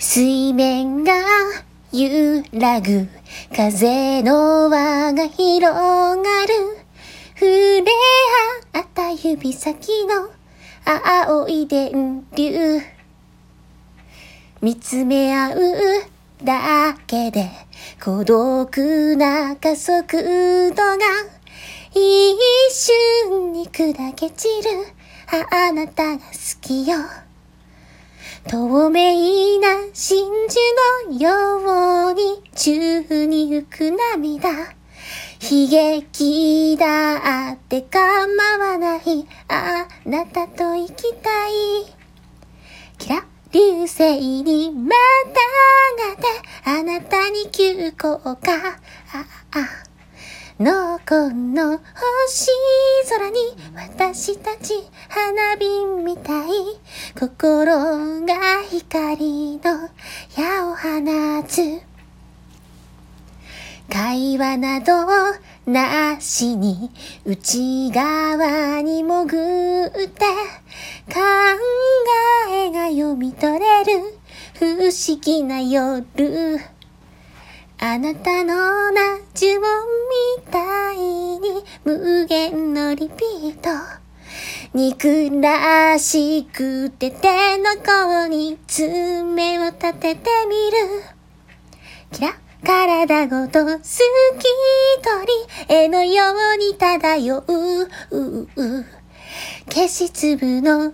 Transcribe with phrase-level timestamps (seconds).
[0.00, 1.12] 水面が
[1.90, 3.08] 揺らぐ
[3.54, 6.78] 風の輪が広がる。
[7.34, 7.82] 触れ
[8.74, 10.28] 合った指先の
[10.86, 12.80] 青い電流。
[14.60, 15.58] 見つめ合う
[16.44, 17.50] だけで
[18.00, 20.98] 孤独な加速度が
[21.90, 22.36] 一
[22.70, 24.70] 瞬に砕け散る。
[25.50, 26.22] あなたが好
[26.60, 26.98] きよ。
[28.48, 34.50] 透明な真珠のように宙に浮く涙。
[35.40, 37.98] 悲劇だって構
[38.58, 41.52] わないあなたと生きたい。
[42.98, 44.90] キラ流星にま
[45.24, 46.22] たがって
[46.64, 48.52] あなたに急降下。
[48.52, 48.76] あ
[49.52, 49.88] あ。
[50.60, 52.50] のこの星
[53.08, 53.36] 空に
[53.76, 54.74] 私たち
[55.08, 56.50] 花火みたい。
[57.18, 59.90] 心が光の
[60.36, 61.80] 矢を放つ。
[63.92, 64.94] 会話など
[65.66, 66.92] なしに
[67.24, 70.26] 内側に潜って
[71.12, 71.18] 考
[72.52, 74.16] えが読み取れる
[74.54, 76.60] 不思議な夜。
[77.80, 79.84] あなたのな呪文
[80.38, 83.97] みたいに無限のリピート。
[84.74, 91.04] 憎らしくて手の甲に爪を立ててみる。
[92.12, 93.94] キラ体ごと透き通
[95.68, 97.88] り絵のように漂う。
[99.70, 100.92] 消し粒の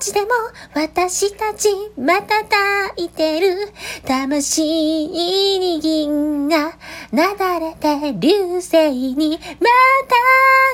[0.00, 0.28] 命でも
[0.74, 3.72] 私たちまた抱いてる。
[4.06, 6.72] 魂に銀が
[7.12, 9.68] なだれて流星にま
[10.08, 10.16] た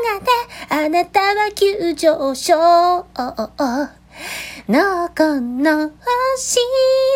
[0.09, 0.31] がって
[0.71, 2.57] あなた急上昇
[4.69, 5.91] のこの
[6.37, 6.59] 星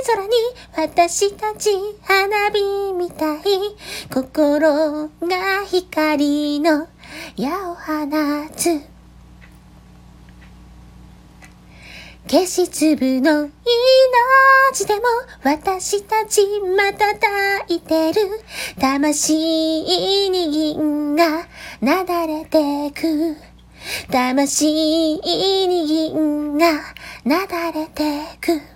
[0.06, 0.30] 空に
[0.76, 1.70] 私たち
[2.02, 3.42] 花火みたい
[4.12, 6.88] 心が光の
[7.36, 7.80] 矢を放
[8.56, 8.92] つ。
[12.30, 13.50] 消し粒の
[14.72, 15.02] 命でも
[15.42, 16.40] 私たち
[16.76, 18.22] また抱いてる
[18.80, 21.46] 魂に銀が
[21.82, 23.51] なだれてく。
[24.10, 24.66] 魂
[25.68, 26.80] に銀が
[27.24, 28.71] なだれてく